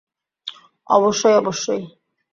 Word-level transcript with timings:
অবশ্যই, 0.87 1.35
অবশ্যই। 1.35 1.83